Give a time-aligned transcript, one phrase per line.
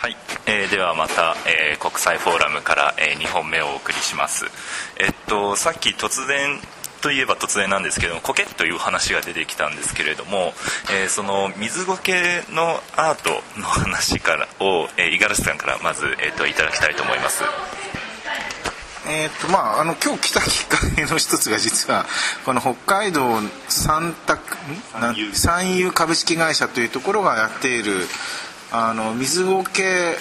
[0.00, 0.16] はい、
[0.46, 4.46] えー、ではまた、えー、国際フォーラムから、えー、2本目をお送りします
[4.98, 6.58] えっとさっき突然
[7.00, 10.52] といえば突然なんですけども苔という話が出てきたんですけれども、
[10.92, 17.42] えー、その水苔のアートの話からを、五十嵐さんからまず、えーと、いただきたいと思います。
[19.12, 22.06] えーとまあ、あの今日来たきっかけの一つが実は
[22.46, 24.40] この北海道三択
[25.32, 28.06] 三遊株式会社というところがやっている
[28.70, 30.16] あの水苔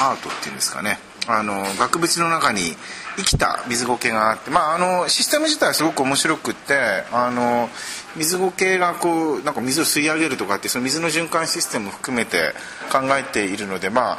[0.00, 0.98] アートっていうんですかね。
[1.28, 2.74] あの額縁の中に
[3.16, 7.68] 生きた水苔があって、まあ、あのシステム自体はすごく面白くってあの
[8.16, 12.52] 水苔がこうなんか水を吸い上げるとかってその水の循環システムも含めて
[12.90, 14.18] 考えているのでまあ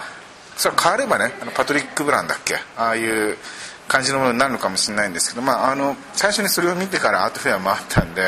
[0.55, 2.55] それ変わればねあのパトリック・ブランだっけ？
[2.77, 3.37] ああいう
[3.87, 8.23] 感じのものになるのかもしれないんですけど、まあ、あの最初にそれを見てからアートフェア回ったんで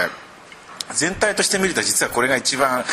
[0.93, 2.83] 全体として見ると実はこれが一番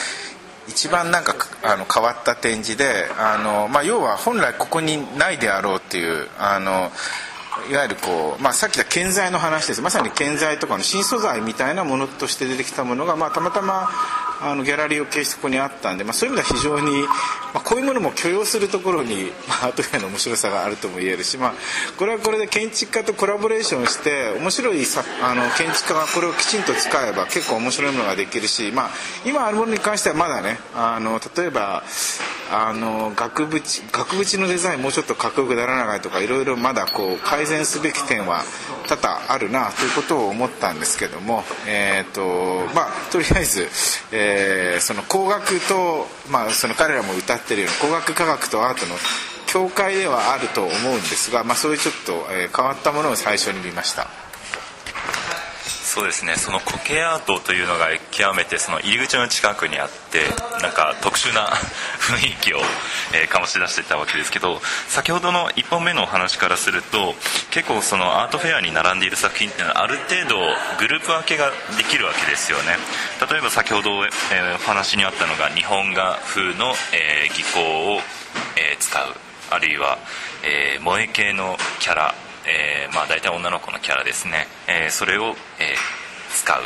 [0.69, 6.91] 一番なんかあの変わった展示であの、まあ、要は本来ここにないであろうっていうあの
[7.71, 9.83] いわゆるこう、まあ、さっき言った建材の話です。
[9.83, 13.91] まさに建材とかの新素材みたいなものとして出てきたものが、まあ、たまたま
[14.41, 17.05] あのギャラリーを経してここにあったんで、まあ、そういう意味では非常に、
[17.55, 21.53] まあ、こういうものも許容するところに、 まあ、アートフェアの面白さがあるとも言えるし、まあ、
[21.99, 28.91] これはこれで建築家とコラボレーションして面白いさあの建築家がこれをきちんと使えば結構面白いものができるし、まあ、
[29.25, 31.83] 今あるものに関してはまだねあの例えば
[32.55, 38.43] あの額縁額縁のデザインもうちょっとかっこよくならないとかいろいろまだこう改善すべき点は
[38.89, 43.69] 多々あるなということを思ったんですけども、えーとまあ、とりあえず、
[44.13, 48.97] えー、その工学と、まあ、その彼らも歌ってるような工学科学とアートの
[49.47, 52.27] 境界ではあると思うんですが、まあ、そういうちょっと、
[52.57, 54.09] 変わったものを最初に見ました。
[55.93, 56.37] そうですね。
[56.37, 60.21] その苔アートというのが極めてその入り口の近くにあって
[60.63, 61.49] なんか特殊な
[62.01, 62.63] 雰囲気を、
[63.13, 67.15] えー、醸し出していたわけですけど先ほどの1本目のお話からすると
[67.51, 70.39] 結構そのアートフェアに並んでいる作品っていうのはある程度
[70.79, 72.79] グループ分けができるわけですよね。
[73.31, 78.03] 例えば先ほど、えー、お話にあったのが日本画風の、えー、技巧を、
[78.57, 79.15] え使う。
[79.51, 79.99] あるいは、
[80.43, 82.15] え萌え系のキャラ
[82.47, 85.35] えー、まあ、大体女の子のキャラですね、えー、それを、えー、
[86.35, 86.63] 使う。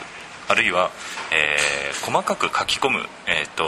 [0.48, 0.90] あるいは、
[1.32, 1.56] え
[2.02, 3.64] 細かく書き込む、えーと、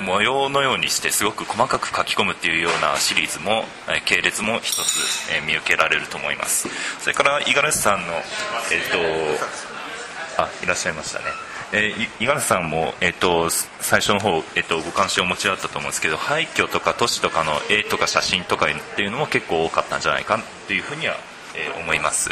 [0.00, 6.68] 模様のようにしてすごく細かく書き込むっていうようなシリーズも、え系列も一つ、え見受けられると思います。
[7.00, 8.22] それから五十嵐さんのえっ、
[8.90, 9.65] と
[10.38, 11.24] あいらっしゃいましたね。
[11.72, 20.38] えー、五十嵐さんも、えーと、最初の方、えーと、ご関心をお持ちだったと思うんですけど廃墟とか都市とかの絵とか写真とかっていうのも結構多かったんじゃないか
[20.68, 21.16] というふうには、
[21.56, 22.30] えー、思います、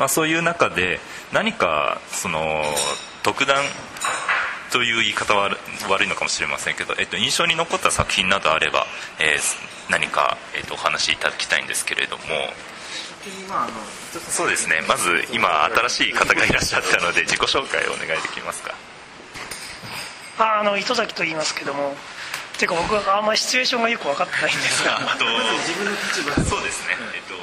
[0.00, 0.98] まあ、そういう中で
[1.32, 2.62] 何かその
[3.22, 3.62] 特段
[4.72, 5.50] という言い方は
[5.88, 8.86] 悪いのかもしれませんけど、えっと、印象に残った作品などあれば、
[9.20, 12.22] えー、何か、えっと、お話しいただきたいんですけれども。
[14.28, 14.82] そうですね。
[14.88, 18.74] まず今新しい方がいらっしゃったので自己紹介をお願いできますか。
[20.38, 21.94] ああの糸崎と言いますけども
[22.62, 24.96] ていうか僕はあんまりシチュエーションがよく分かってないんですが。
[25.12, 27.34] あと自分の立場そうですね、えっと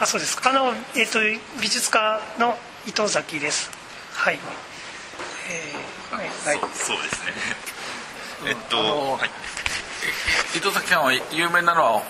[0.00, 0.38] あそうです。
[0.42, 1.18] あの、えっと、
[1.60, 3.70] 美術家の糸崎です。
[4.14, 4.38] はい。
[5.50, 7.34] えー、はい、はい、そうですね。
[8.46, 9.30] えっと、はい、
[10.56, 12.02] 糸崎さんは有名なのは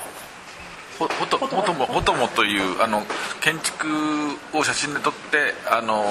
[1.08, 3.02] ほともともほともというあの
[3.40, 3.86] 建築
[4.52, 6.04] を写真で撮ってあの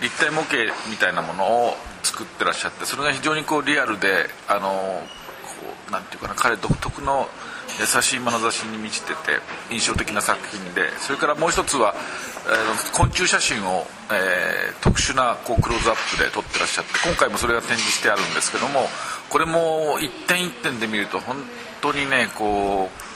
[0.00, 0.56] 立体模型
[0.90, 7.28] みたいなものを作ってらっしゃってそれが非常にこうリアルであのこうなんていうかな彼独特の
[7.80, 9.40] 優しい眼差しに満ちてて
[9.70, 11.94] 印象的な作品でそれからもう一つは、
[12.46, 18.86] えー、昆虫写真を、えー、特殊なこうクローズアップで撮ってらっしゃって今回もそれが展示してあるんですけども
[19.30, 21.36] これも一点一点で見ると本
[21.80, 23.11] 当にねこう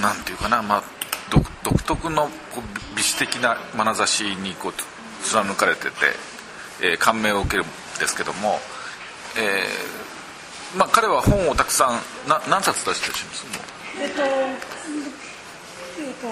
[0.00, 0.82] なんていうかな、まあ、
[1.30, 2.28] 独特の
[2.96, 4.72] 美史的な眼差しにこう
[5.24, 5.90] 貫かれてて、
[6.82, 7.66] えー、感銘を受けるん
[7.98, 8.58] ですけども、
[9.36, 13.46] えーまあ、彼は本をたくさんな何冊出してらっしゃいます
[13.98, 16.26] えっと、えっと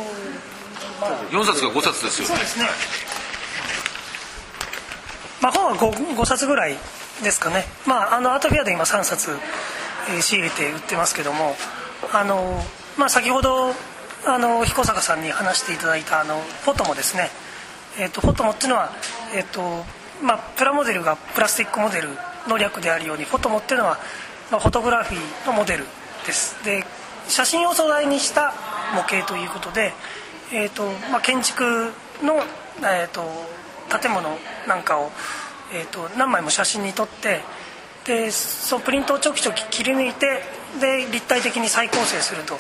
[1.01, 2.35] まあ、4冊か5冊ですよね。
[2.35, 2.67] そうですね。
[5.41, 6.77] まあ本は 5, 5冊ぐらい
[7.23, 7.65] ですかね。
[7.87, 9.31] まああのアートフェアで今3冊、
[10.11, 11.57] えー、仕入れて売ってますけども
[12.13, 12.63] あの
[12.97, 13.73] まあ、先ほど
[14.27, 17.29] あの彦坂さんに話していただいたあのフォトモですね、
[17.99, 18.91] えーと、フォトモっていうのは、
[19.35, 19.85] えーと
[20.23, 22.09] まあ、プラモデルがプラスチックモデル
[22.49, 23.99] の略であるようにフォトモっていうのは、
[24.51, 25.85] まあ、フォトグラフィーのモデル
[26.27, 26.65] です。
[26.65, 26.85] で
[27.29, 28.55] 写真を素材にした
[28.95, 29.93] 模型ということで、
[30.53, 31.93] えーとまあ、建築
[32.23, 32.43] の、
[32.81, 33.25] えーと、
[33.99, 34.39] 建物
[34.69, 35.11] なんかを、
[35.73, 37.41] えーと、何枚も写真に撮って
[38.05, 40.43] でそのプリントをちょきちょき切り抜いて
[40.81, 42.59] で立体的に再構成すると。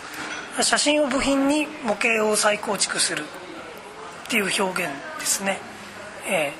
[0.62, 3.24] 写真を部品に模型を再構築する。
[4.24, 5.58] っていう表現ですね、
[6.26, 6.52] え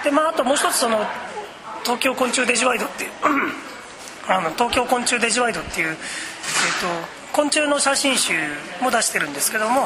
[0.00, 0.98] ー、でまああともう一つその
[1.84, 3.10] 東京昆虫デジワイドっていう
[4.28, 8.32] あの東京昆虫デジワイドっていう、えーと、昆虫の写真集
[8.82, 9.82] も出してるんですけども、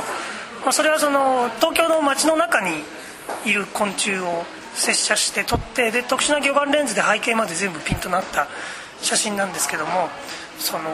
[0.63, 2.71] まあ、それはその東京の街の中に
[3.45, 8.47] いる昆虫を接写して撮ってで特殊な魚眼レンズで背景まで全部ピンとなった
[9.03, 10.09] 写真なんですけども
[10.59, 10.85] その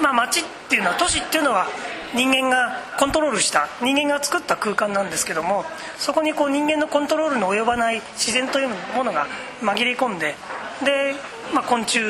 [0.00, 1.66] まあ街っていうのは都市っていうのは
[2.14, 5.64] 人間がコントロールした人間が作った空間なんですけども
[5.98, 9.26] そこにこう人間のコントロールの及ばない自然というものが
[9.60, 10.34] 紛れ込んで
[10.84, 11.14] で、
[11.52, 12.00] まあ、昆虫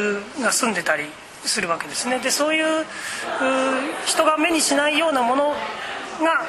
[0.42, 1.04] が住んでたり
[1.44, 2.18] するわけですね。
[2.20, 2.86] でそういう
[4.06, 5.54] 人が目にしないようなものが、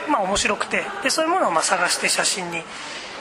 [0.10, 2.62] まあ、面白くてでそういうものをまあ探して写真に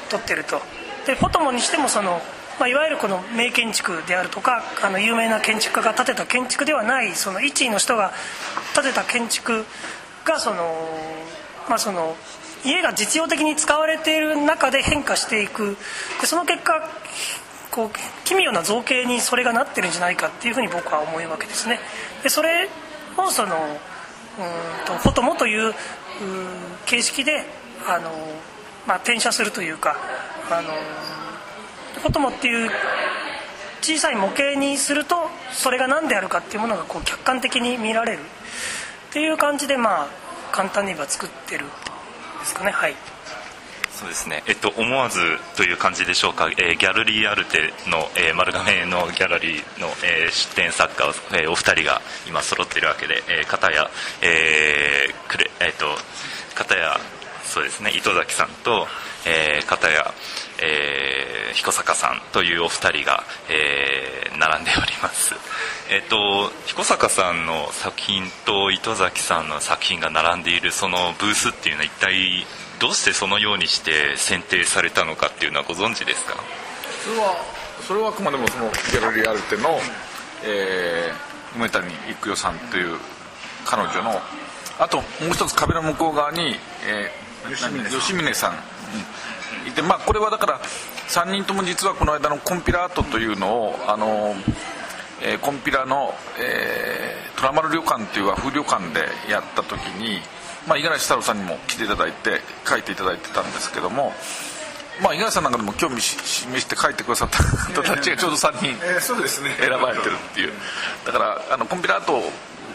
[0.08, 0.60] 撮ってると。
[1.06, 2.22] でフォトモにしてもその、
[2.58, 8.12] まあ、いわゆるこの名建築であるとかあの有名な建築家が建てた建築ではないその一位の人が
[8.74, 9.64] 建てた建築
[10.24, 10.86] がその,、
[11.68, 12.16] まあ、その
[12.64, 15.76] 家が実用的に使われている中で変化していく
[16.20, 16.88] でその結果
[17.70, 17.90] こう
[18.24, 21.80] 奇妙な造形にそれがなってるんじゃないかっていうふうに僕は思うわけですね。
[22.22, 22.68] でそれ
[23.16, 25.74] をそのうんとフォトモという
[26.86, 27.44] 形式で
[27.86, 28.10] あの、
[28.86, 29.96] まあ、転写するというか
[30.50, 30.68] あの
[32.00, 32.70] フォトモっていう
[33.80, 35.16] 小さい模型にすると
[35.52, 38.18] それが何であるかっていうものがこう客観的に見られる
[39.10, 40.08] っていう感じでまあ
[40.52, 41.66] 簡単に言えば作ってる
[42.40, 42.70] ですかね。
[42.70, 42.94] はい。
[43.90, 45.20] そうですね、えっと、思わず
[45.56, 53.88] という感じでしょうか、えー、ギャラリーアルテの、えー、丸亀のギャラリーの、えー、出展作家、えー、お二人が今揃っているわけで、えー、片や、
[54.20, 55.86] えーくれえーと、
[56.56, 56.98] 片や
[57.54, 58.88] そうですね糸崎さんと、
[59.24, 60.12] えー、片や、
[60.60, 65.36] えー、彦坂さんというお二人が、えー、並んでおります。
[65.88, 72.44] えっと、彦坂さんの作品と糸崎さんの作品が並んでいるそのブースっていうのは一体
[72.80, 76.34] どうしてそのようにして選定されたのかっていうのはご存知ですか？
[77.04, 77.36] それは
[77.86, 79.78] それはあくまでもそのギャラリーアルテの、
[80.42, 82.98] えー、梅谷育代さんという
[83.64, 84.20] 彼女の
[84.80, 90.60] あともう一つ壁の向こう側に、えー、吉峰さん、うん、いてまあこれはだから
[91.08, 94.34] 3人とも実はこの間のコンピラートというのをあの
[95.22, 100.18] えー、コンピラの、えー、トラマル旅館っていう和風旅館でやった時に
[100.66, 104.12] まあ、五十嵐太郎さんにも来ていただいて書いていただいてたんですけども
[105.02, 108.78] まあ、五十嵐さんなんかでも興味示して書いてくださった方たちがちょうど3人
[109.58, 110.52] 選ばれてるっていう。
[111.04, 112.22] だからあのコンピラートを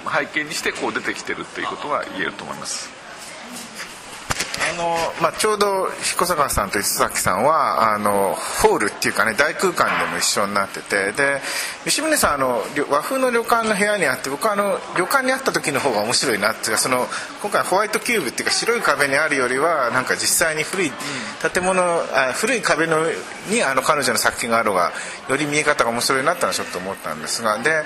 [0.05, 2.98] 背景にしてこう出てきてるっていうことが言えると思います。
[4.57, 11.41] あのまあ、ちょうど彦坂さんと磯崎さんはあのホールっていうかね大空間でも一緒になっててで
[11.85, 17.05] 吉宗さんあの和風の旅館の部屋にあって僕はあの旅館にあった時の方が面白いなっていうかその
[17.41, 20.91] 今回ホワイトキューブっていうか白い壁にあるよりはなんか実際に古い
[21.53, 22.97] 建物あ古い壁の
[23.49, 24.91] にあの彼女の作品がある方が
[25.29, 27.83] より見え方が面白いなってちょっと思ったんですがで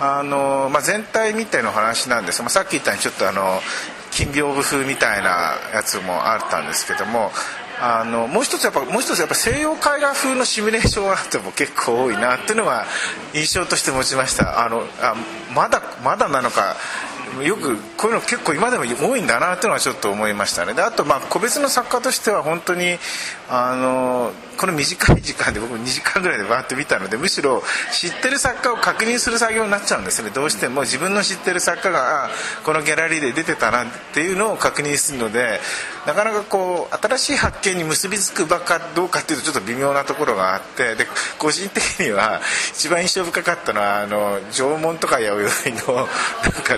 [0.00, 3.60] あのまあ、全体見ての話なんです、まあ、さっき言ったようにちょっとあの
[4.10, 7.30] 金屏風風みたいなやつもあったんですけども
[7.80, 12.86] あのもう一つやっぱもう一つやっぱ西洋絵画風のシミュレーションアートも結構多いなっていうのは
[13.34, 14.64] 印象として持ちました。
[14.64, 15.14] あのあ
[15.54, 16.76] まだまだなのか
[17.42, 20.74] よくこういうの結構今でも多いんだなっていうのはちょっと思いましたね。
[20.74, 22.98] であとまあ個別の作家としては本当に
[23.48, 30.30] あのこの短い時間で僕2時間ぐらいでバーッと見たのでむしろ知ってる作家を確認する作業になっちゃうんですね。
[30.30, 32.28] どうしても自分の知ってる作家が
[32.64, 35.60] このギャラリーで出てたなっていうのを確認するので
[36.06, 41.06] なかなかこう新しい発見に結びつくばかどうかっていうとちょっと微妙なところがあってで
[41.38, 42.40] 個人的には
[42.72, 46.74] 一番印象深かったのはあの縄文とか弥生のなんか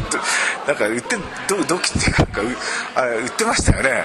[0.66, 1.16] なんか売って
[1.48, 2.26] ど土器っていうか
[2.94, 4.04] あ売ってましたよね。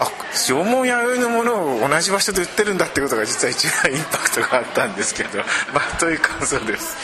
[0.00, 5.38] あ縄文弥生のものを同じ場所で売ってるんだってことが実は一番インパクトがあったんですけど。
[5.72, 6.96] まあという感想です。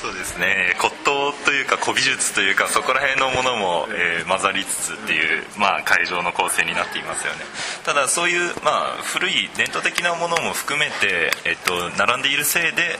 [0.00, 0.76] そうですね。
[0.78, 7.40] 骨董というか古美術というかそこら辺のものも、えー、混ざりつつっていう、まあ、会場の構成になっていますよね。
[7.84, 12.98] ただそういう、まあ、古い伝統的なものも含めて、えっと、並んでいるせいで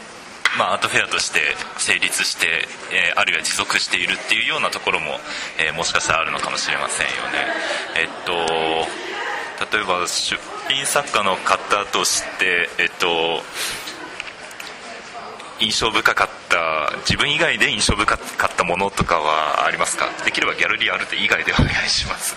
[0.58, 1.40] まあ、アートフェアとして
[1.78, 5.18] 成立して、えー、あるいは持続しているっていうようなところも、
[5.58, 7.46] えー、もしかしたらあるのかもしれませんよね。
[7.96, 8.32] えっと
[9.72, 10.36] 例えば出
[10.68, 13.42] 品作家の方として、えっと、
[15.60, 20.08] 印象深かった自分以外で印象深かったものとかはありますか？
[20.24, 22.36] できればギャラリーあるで以外でお願いします、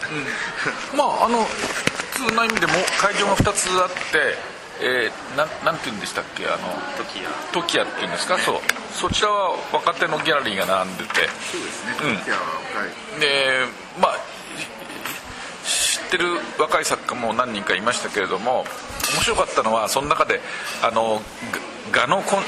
[0.94, 6.46] うん、 まああの普通の意味でも会場が2つあってえー、なんなんて言うんでしたっけ？
[6.46, 6.58] あの
[6.98, 8.38] 時やトキアっていうんですか？
[8.38, 8.56] そう。
[8.94, 11.10] そちらは若手のギャラリーが並んでて。
[11.52, 11.94] そうですね。
[12.04, 12.18] うん。
[12.18, 13.20] 時は若い。
[13.20, 13.66] で
[14.00, 14.18] まあ
[15.66, 16.26] 知ってる
[16.60, 18.66] 若い作家も何人かいましたけれども
[19.14, 20.40] 面白かったのはその中で
[20.82, 21.22] あの
[21.92, 22.44] が画のこんあ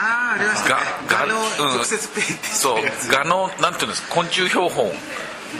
[0.00, 0.74] あありましたね。
[1.08, 1.76] が画のうん。
[1.76, 2.82] 直接ペイントそう。
[3.10, 4.14] 画のなんていうんですか？
[4.14, 4.90] 昆虫標本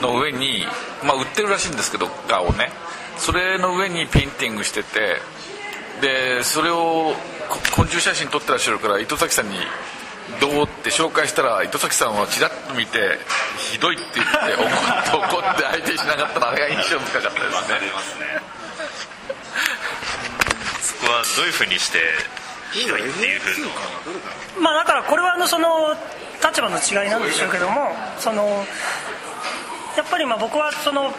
[0.02, 0.64] の上に、
[1.04, 2.70] まあ、売ってるらしいんですけど画をね。
[3.16, 5.20] それの上にペインティングしてて
[6.04, 7.14] でそれを
[7.48, 9.56] こ昆虫写真撮ってらっしゃるから糸崎さんに
[10.38, 13.18] 「どう?」って紹介したら糸崎さんはチラッと見て
[13.56, 18.42] 「ひどい」って言って怒って怒って相手しなかったのあれが印象深かったですねますね
[20.82, 22.00] そこはどういうふうにして
[22.72, 23.70] ひどいっていうふうに
[24.60, 25.96] まあだからこれはあのその
[26.46, 28.66] 立場の違いなんでしょうけどもその
[29.96, 31.14] やっぱりまあ僕はその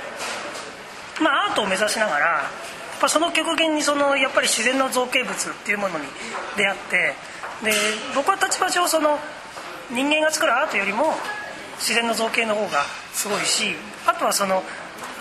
[1.19, 2.51] まあアートを目指しながら
[3.05, 6.05] やっぱその極限にそのやっぱり自然の造形物っていうものに
[6.57, 7.13] 出会って
[7.63, 7.71] で
[8.15, 9.19] 僕は立場上その
[9.93, 11.13] 人間が作るアートよりも
[11.77, 12.81] 自然の造形の方が
[13.13, 13.75] すごいし
[14.07, 14.63] あとはその、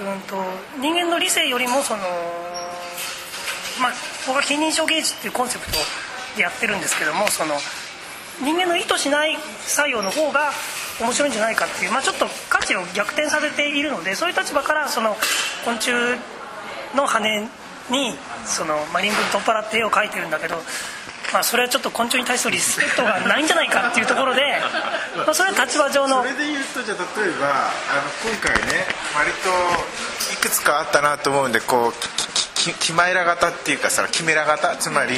[0.00, 0.42] うん、と
[0.80, 2.00] 人間の理性よりもその
[3.82, 3.92] まあ、
[4.28, 5.72] 僕は非認証芸術っていうコンセプト
[6.36, 7.56] でやってるんですけどもその
[8.40, 9.36] 人間の意図しない
[9.66, 10.52] 作用の方が
[11.00, 15.16] 面白いんじゃないかっていう、まあ、ちょっと価値を逆転されているのでそういう立場からその
[15.64, 15.90] 昆虫
[16.94, 17.48] の羽
[17.90, 18.14] に
[18.44, 20.56] そのマリンブに取っ払って絵を描いてるんだけど、
[21.32, 24.42] まあ、それはちょっと昆虫に対するリスペクトがないんじゃないかっていうところで、
[25.16, 26.22] まあ、それは立場上の。
[26.22, 28.86] それで言うとじゃあ例えばあの今回ね
[29.16, 31.92] 割といくつかあったなと思うんでこう
[32.80, 35.14] キマイラ型っていうかさキメラ型つまり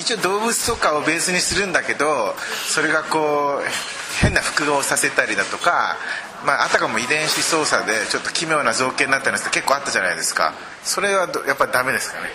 [0.00, 2.34] 一応動物とかをベースにするんだけど
[2.66, 5.96] それがこう変な複合させたりだとか、
[6.44, 10.54] まあ、あたかも遺伝子操作でちょっと奇妙な造形になったりって結構あったじゃないですか。
[10.84, 12.28] それはどやっぱりダメですかね？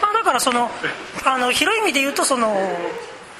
[0.00, 0.70] まあ、だからその
[1.24, 2.56] あの広い意味で言うとその、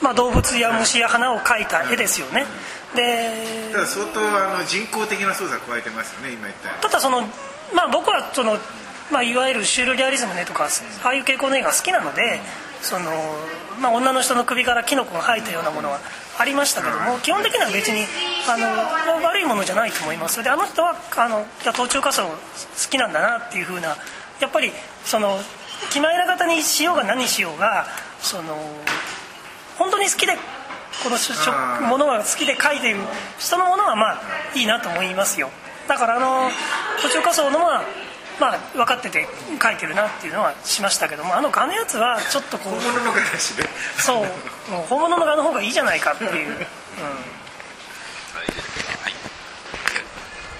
[0.02, 2.46] まあ、動物や虫や花を描いた絵ですよね。
[2.94, 7.20] でただ相当あの人工的な操作加えてますよね今言ったただその、
[7.74, 8.56] まあ、僕はその、
[9.12, 12.40] まあ、いわゆるシュールリアリズムねとかああいう傾向の絵が好きなので
[12.82, 13.10] その、
[13.80, 15.98] まあ、女の人の首からキノコが生えたようなものは
[16.38, 18.04] ありましたけども基本的には別に
[18.48, 20.42] あの悪いものじゃないと思います。
[20.42, 22.36] であの人はあのいや東中仮想好
[22.90, 23.96] きなんだなっていうふうな
[24.40, 24.70] やっぱり
[25.04, 25.38] その
[25.90, 27.86] キマイラ型にしようが何しようが
[28.20, 28.56] その
[29.76, 30.36] 本当に好きで
[31.02, 33.00] このものが好きで描いている
[33.38, 34.20] 人のものはまあ
[34.54, 35.50] いいなと思いますよ。
[35.86, 36.50] だからあの
[37.02, 37.84] 途中仮想のは
[38.40, 39.26] まあ分かってて
[39.58, 43.64] 描いてるなっていうのはしましたけどもあのガのやつはちょっとこう本物の形で
[43.98, 44.26] そう。
[44.70, 46.56] もう本物の画の方がいいじゃないかっていう、うん。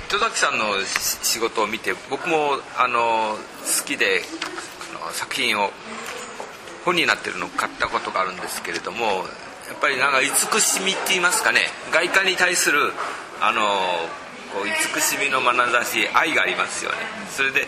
[0.08, 4.22] 戸崎さんのし仕事を見て僕もあの好きで
[5.02, 5.70] あの作品を
[6.84, 11.60] 本になってるのを買ったことがあるんですけれどもやっぱりなんか慈しみって言いますかね。
[11.92, 12.92] 外観に対する
[13.42, 13.60] あの
[14.52, 16.98] こう慈しみの眼差し愛がありますよね。
[17.30, 17.66] それで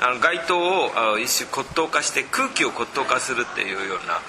[0.00, 4.20] あの街灯を一種骨董化して空気を骨董化するっていうような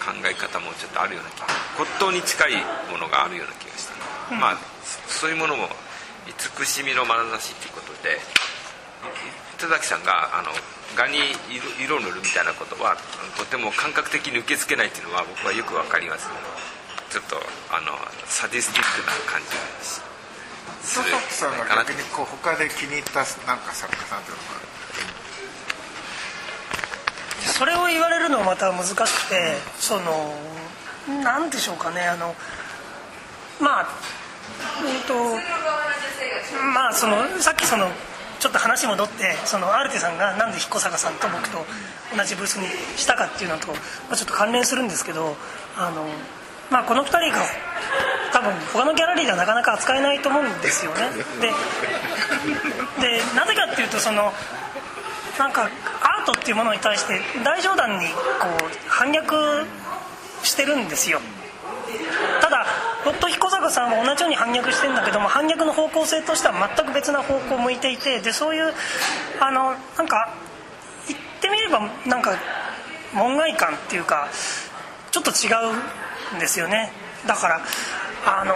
[0.00, 1.40] 考え方もちょっとあるような気
[1.76, 2.56] 骨董に近い
[2.90, 5.68] ものがあるような気がした、まあそそういうものも
[6.26, 8.18] 慈しみの眼差しということで
[9.58, 10.50] 戸崎さんがあの
[10.96, 12.96] 画に色色を塗るみたいなことは
[13.36, 16.28] とても感覚的に受け付けないっていうのは僕はよくわかります
[17.10, 17.36] ちょっと
[17.70, 17.92] あの
[18.26, 20.09] サディスティックな感じがしす
[20.82, 24.60] 佐る々木さんが逆にこう他で気に入ったなんか作家さんというのが
[27.42, 28.96] それを言われるのはまた難しく
[29.28, 30.34] てその
[31.22, 32.34] なんでしょうかねあの
[33.60, 33.88] まあ
[34.80, 35.14] うんと
[36.74, 37.88] まあそのさっきその
[38.38, 41.58] ちょっと話戻ってそのアルテさんがなんで彦坂さんと僕と
[42.16, 43.74] 同じブースにしたかっていうのと、ま
[44.12, 45.36] あ、ちょっと関連するんですけど
[45.76, 46.06] あの、
[46.70, 47.44] まあ、この2人が
[48.32, 51.10] 多分他のギャラリーではなかなか扱えないと思うんですよね。
[53.00, 54.32] でなぜかっていうとその
[55.38, 55.70] なんか
[56.02, 58.12] アートっていうものに対して大冗談にこ
[58.48, 59.64] う反逆
[60.42, 61.20] してるんですよ。
[62.40, 62.66] ただ
[63.04, 68.72] 僕と彦坂さんは同じように反逆してるんだけども反逆の方向性としては全く別な方向を向いていてでそういう
[69.40, 70.34] あのなんか
[71.08, 72.36] 言ってみればなんか
[73.14, 74.28] 門外観っていうか
[75.10, 75.50] ちょっと違
[76.32, 76.92] うんですよね。
[77.26, 77.60] だから
[78.26, 78.54] あの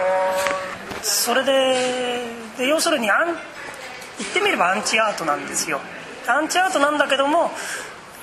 [1.01, 5.79] それでで要するにアン言ってみればアンチアートなんですよ。
[6.27, 7.51] アンチアートなんだけども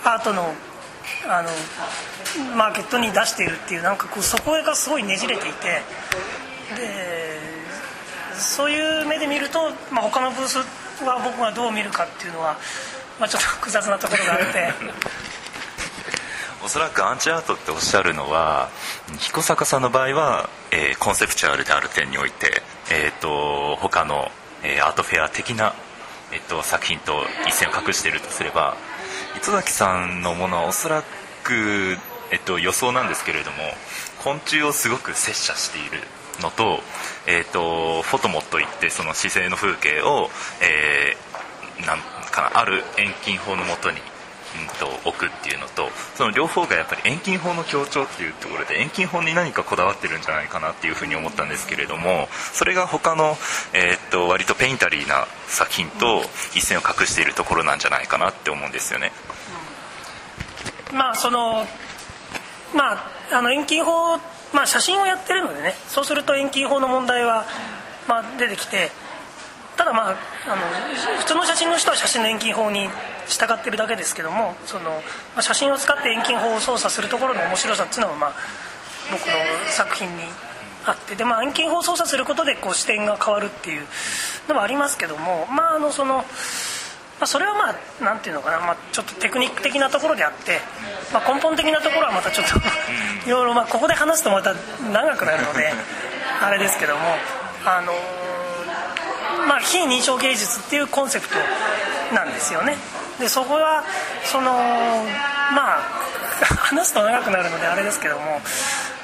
[0.04, 0.54] アートの
[1.28, 1.48] あの
[2.56, 5.82] マーケットに出しているっていうなんかこうそこがすごいねじれていて
[6.76, 7.38] で
[8.34, 10.58] そういう目で見ると、まあ、他のブース
[11.04, 12.56] は僕がどう見るかっていうのは
[13.18, 14.72] まあ、ちょっと複雑なところがあって。
[16.64, 18.68] おそらくアンチアートっておっしゃるのは
[19.18, 24.28] 彦坂さんの場合は、えー、コンセプチュアルである点において、えーと、他の、
[24.62, 25.74] えー、アートフェア的な、
[26.32, 28.76] えーと、作品と一線を画しているとすれば
[29.36, 31.02] 糸崎さんのものはおそら
[31.42, 31.52] く、
[32.30, 33.56] えーと、予想なんですけれども
[34.22, 36.06] 昆虫をすごく摂取している
[36.40, 36.78] のと,、
[37.26, 40.30] えー、とフォトモといってその姿勢の風景を、
[40.62, 41.98] えー、なん
[42.30, 43.98] かなある遠近法のもとに
[44.60, 53.36] うんと、置くっていうのとその両方がやっぱり遠近法の強調っていうところで遠近法に何かこだわってるんじゃないかなっていうふうに思ったんですけれどもそれが他の、
[53.72, 56.22] えー、っと割とペインタリーな作品と
[56.54, 59.12] 一線を画しているところなんじゃないかなって思うんですよね。
[60.92, 61.66] まあその
[62.74, 64.18] まああの遠近法
[64.52, 67.46] まあ写真をやってるのでねそうすると遠近法の問題は、
[68.08, 68.90] まあ、出てきて
[69.76, 70.16] ただまあ
[70.46, 72.88] あの普通の写真の人は写真の遠近法に
[73.28, 78.32] 従ってるだけですけどもその、まあ、写真を使って遠近法を操作するところの面白さっていうのは、まあ、
[79.10, 79.32] 僕の
[79.70, 80.22] 作品に
[80.84, 83.86] あってで、まあ、遠近法を操作することでこう視点が変わるっていう
[84.48, 86.24] のもありますけどもまああのその。
[87.20, 90.58] まあ、それはまあなんていうのかな、まあ、ちょっとテクニック的なところであって、
[91.12, 92.58] まあ、根本的なところはまたちょっと
[93.28, 94.54] いろいろまあここで話すとまた
[94.92, 95.70] 長くなるので
[96.42, 97.00] あれですけども
[97.64, 97.92] あの
[99.46, 101.34] まあ、非認証芸術っていうコンセプト
[102.14, 102.76] なんですよね
[103.18, 103.84] でそこは
[104.24, 105.82] そのまあ
[106.72, 108.40] 話すと長くなるのであれですけども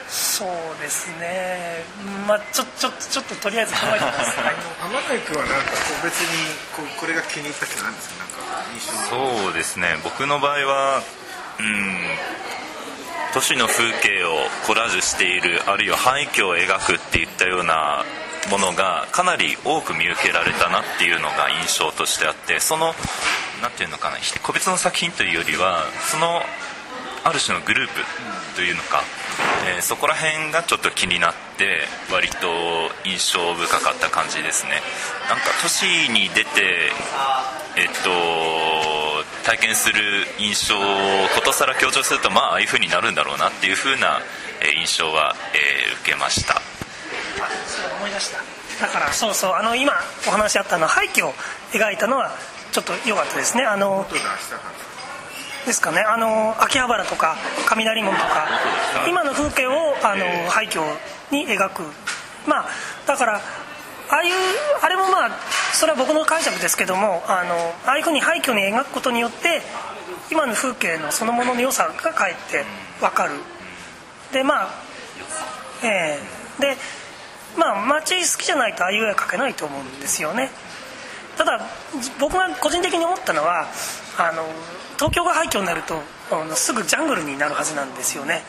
[0.08, 0.48] そう
[0.80, 1.84] ですね。
[2.26, 8.24] まあちょちょちょっととりあえず考えてます、 はい、浜谷君はなんかこう別にここれが気に入ったって何ですか？
[8.24, 9.98] なんかそうですね。
[10.02, 11.02] 僕の場合は
[11.58, 12.18] うん
[13.34, 18.04] 都市の風景をコラージュしているあるいは廃墟を描くっていったような
[18.50, 22.94] ものがかなり多く見受けられたなっていうのが印象としてあってその
[23.62, 26.40] 何て言うのかな個別の作品というよりはその
[27.24, 27.94] ある種のグループ
[28.56, 29.02] というのか、
[29.66, 32.48] えー、そこら辺がちょっと気になって割と
[33.04, 34.80] 印象深かった感じですね。
[35.28, 36.90] なんか都市に出て
[37.76, 38.11] えっと
[39.44, 40.80] 体験する印象を
[41.34, 44.20] ことさら強調するとまあああいう風になるんだろうなっていう風な
[44.76, 46.67] 印象は、えー、受けました。
[48.18, 48.38] 思い出した。
[48.87, 49.92] だからそうそうあの今
[50.26, 51.33] お話あったの廃墟を
[51.72, 52.31] 描いたのは
[52.72, 53.64] ちょっと良かったですね。
[53.64, 54.07] あの
[55.66, 56.00] ですかね。
[56.00, 58.48] あの秋葉原とか雷門とか
[59.09, 60.83] 今の風景をあの廃墟
[61.31, 61.83] に描く。
[62.46, 62.66] まあ
[63.07, 63.40] だからあ
[64.11, 64.35] あいう
[64.81, 65.31] あれもまあ
[65.72, 69.61] それは僕の解釈ですけどもあのああいうふうに廃墟に描くことによって
[70.31, 72.64] 今の風景のそのものの良さがかえって
[73.00, 73.33] 分かる。
[74.33, 74.68] でまあ
[75.83, 76.18] ええ。
[76.59, 76.76] ー、で
[77.56, 80.50] まあ街好きじゃないとああいう絵は描けないと思うんですよね。
[81.37, 81.61] ただ
[82.18, 83.68] 僕が個人的に思ったのは
[84.18, 84.42] あの
[84.96, 86.02] 東京が廃墟になると
[86.56, 88.42] すぐジャングルになるはずなんですよね。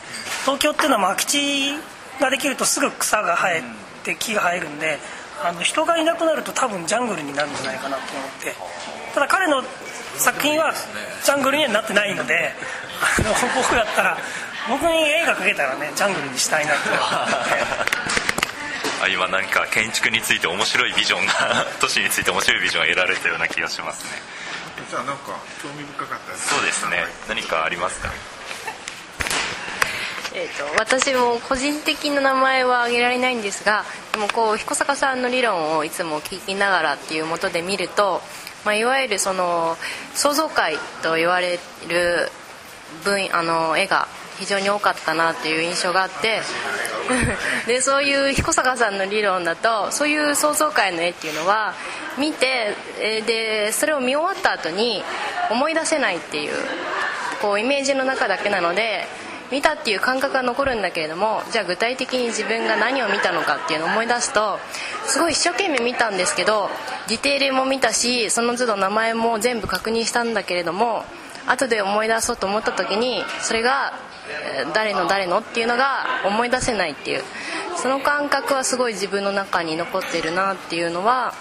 [0.44, 1.74] 東京っていうのは空き地
[2.20, 3.62] ができるとすぐ草が生え
[4.02, 4.98] て木が生えるんで
[5.42, 8.54] あの人がいなくなると多分ジャングルになるんじゃないかなと思って。
[9.14, 9.62] ただ彼の
[10.16, 10.72] 作品は
[11.24, 12.52] ジャングルにはなってないので
[13.18, 14.18] あの 僕だったら
[14.68, 17.99] 僕に絵が描けたらねジャングルにしたいなと思って。
[19.02, 24.10] あ今何か建築について面白いビジョンが 都市について面白いビジョンが得られたような気がしますね。
[24.90, 25.32] じゃあなんか
[25.62, 27.06] 興味深かったそうですね。
[27.28, 28.10] 何かありますか？
[30.32, 38.22] えーと、私も個人的な名前は挙げられないんですがでもこう彦坂さんの理論をいつも聞きながらっていうもとで見ると、
[38.64, 39.76] まあ、いわゆるその
[40.14, 41.58] 創造界と言われ
[41.88, 42.30] る
[43.02, 44.06] 分あの絵が
[44.38, 46.42] 非常に多かったなっていう印象があって
[47.66, 51.74] でそういう彦坂さんの理論だとそういう想像界の絵っていうのは
[52.16, 52.74] 見て
[53.26, 55.02] でそれを見終わった後に
[55.50, 56.54] 思い出せないっていう
[57.40, 59.06] こうイメージの中だけなので
[59.50, 64.58] 見たっていう感覚が残るんだけれどもじゃあ具体的に自分が何を見たのかっていうのを思い出すと
[65.06, 66.70] すごい一生懸命見たんですけど
[67.08, 71.04] ディテールも見たしその都度名前も全部確認したんだけれども
[71.50, 73.92] 後で思い出そうと思った時にそれが
[74.72, 75.38] 誰の誰の？
[75.38, 77.22] っていうのが思い出せないっていう。
[77.76, 81.34] その感覚はすごい自分の中に残ってるなっていうのは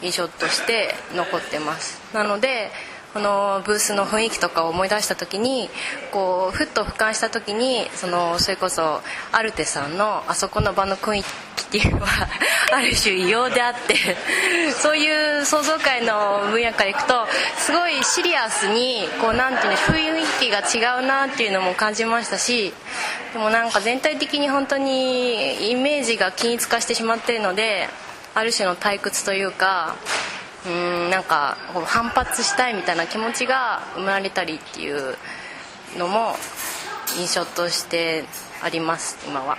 [0.00, 2.00] 印象として残ってます。
[2.14, 2.70] なので
[3.12, 5.68] このブースの雰囲気とかを思い出した時に
[6.12, 9.00] こうふっと俯瞰した時にそのそれこそ
[9.32, 12.28] アルテさんのあそこの場の雰囲気っていうのは
[12.72, 14.16] ある種異様であって
[14.80, 17.26] そういう想像界の分野からいくと
[17.58, 22.72] すごいシリアスにこうなんていうの雰囲気が違うなっていうのも感じましたし
[23.34, 27.88] でもなんか全体的に本当にイメージが均一化してしまっているので
[28.34, 29.96] ある種の退屈というか
[30.66, 35.16] うんなんか反発したいみたいな気持ちが生まれたりっていう
[35.98, 36.36] のも
[37.18, 38.24] 印象として
[38.62, 39.58] あります今は。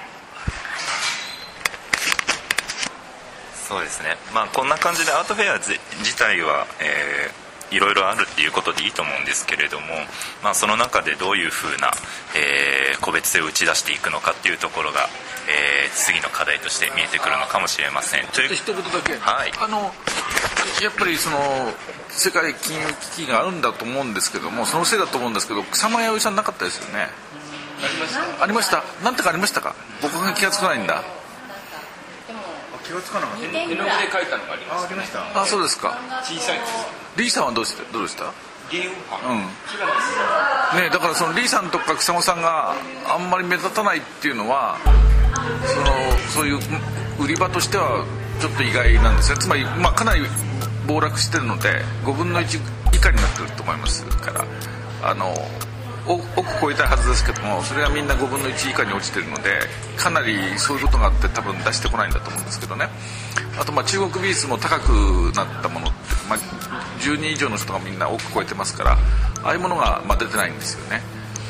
[3.68, 7.43] そうですねまあこんな感じでアートフェア自体は、えー、
[7.74, 9.88] いろいろあるっていうことでいいと思うんですけれども、
[10.44, 11.92] まあ、その中でどういうふうな、
[12.36, 15.10] えー、個別性を打ち出していくのかっていうところが、
[15.50, 18.28] えー、次の課題として見えてくるのかもしれません。
[18.32, 19.92] ちょっと一言だけ、はい、あの
[20.82, 21.38] やっぱりその
[22.10, 27.10] 世界金融危機があるんだと思うんですけどもそのせいだと思うんですけど草間彌生さんなかったですよね。
[27.84, 28.44] ありました。
[28.44, 28.84] ありました。
[29.04, 29.76] 何とかありましたか？
[30.02, 31.04] 僕が気が付かないんだ。
[32.86, 33.46] 気がつかなかった。
[33.46, 35.98] 絵の具で描いたのがありますありましたあそうですか。
[36.24, 38.26] 小さいですリーさんはどうしてどうでした？
[38.26, 38.32] うん。
[40.82, 42.74] ねだからそのリーさんとか草間さんが
[43.08, 44.78] あんまり目立たないっていうのは
[45.66, 45.86] その
[46.30, 46.60] そういう
[47.20, 48.06] 売り場としては
[48.40, 49.38] ちょっと意外なんですね。
[49.38, 50.22] つまり、まあ、かなり
[50.88, 52.60] 暴落してるので5分の1
[52.94, 54.46] 以下になってると思いますから
[55.04, 55.34] あの
[56.06, 56.22] 億
[56.60, 59.60] 超えたはずですけどもそれはみんな5分の1以下に落ちてるので
[59.96, 62.90] かなりそういうことがあって多分出してこないんだと思うんですけどね。
[63.58, 64.90] あとまあ中国美術も高く
[65.36, 65.98] なったものって、
[66.28, 66.40] まあ、
[67.04, 68.98] 10人以上の人がみんな億超えてますから
[69.44, 71.02] ああいうものがまあ出てないんですよね。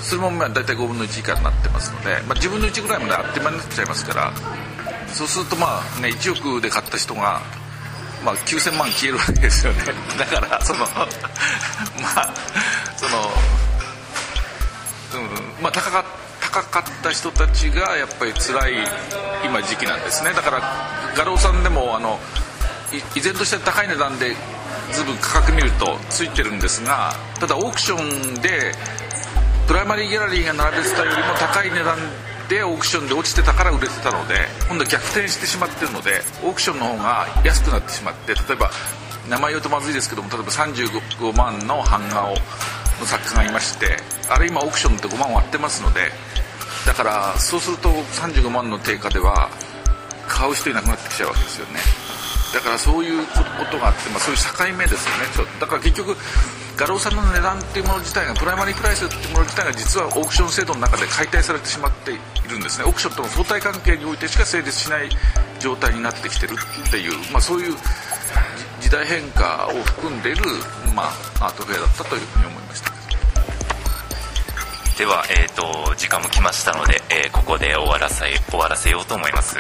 [0.01, 4.33] それもまあ大体5分の1以下になってますので、まあ、10分の1ぐらいまであっという間になっちゃいますから
[5.07, 7.41] そうするとまあね1億で買った人が
[8.23, 9.83] まあ、9000万消えるわけですよね。
[10.17, 10.87] だからその ま
[12.15, 12.33] あ
[12.95, 13.31] その
[15.15, 15.29] うん
[15.61, 16.05] まあ高か
[16.39, 18.87] 高かった人たちがやっぱり辛い
[19.43, 20.31] 今時期なんですね。
[20.31, 20.61] だから
[21.15, 22.19] 画廊さんでもあの
[23.15, 24.35] 依然として高い値段で
[24.93, 28.71] ずぶ価格見るとついてるんですがただオークションで
[29.67, 31.97] プライマリーギャラリーが並べてたよりも高い値段
[32.49, 34.35] でオークションで落ちてたから売れてたので
[34.69, 38.69] 今度逆転してしまってるのでオークションの方が安くなってしまって例えば
[39.29, 42.35] 名前言うとまずいですけども例えば35万の版画を
[42.99, 43.97] の作家がいまして
[44.29, 46.11] あれ今オークションって5万割ってますので
[46.85, 49.49] だからそうすると35万の定価では
[50.27, 52.02] 買う人いなくなってきちゃうわけですよね。
[52.53, 53.33] だからそういうこ
[53.71, 55.49] とがあって、まあ、そういう境目ですよね。
[55.59, 56.15] だから結局
[56.77, 62.17] 画廊さんの値段っていうもの自体がプライマリープライスっていうもの自体が実はオークション制度の中で解体されてしまってい
[62.49, 62.85] るんですね。
[62.85, 65.09] オークションとの相対関係においてしか成立しない
[65.59, 66.53] 状態になってきてる
[66.87, 67.75] っていう、まあ、そういう
[68.81, 70.43] 時代変化を含んでいる、
[70.95, 71.03] ま
[71.39, 72.91] あ、アートフェアだったというふうに思いました。
[74.97, 79.57] では、えーと、時間も来ましたので、えー、ここで終わらせ終わらせようと思います。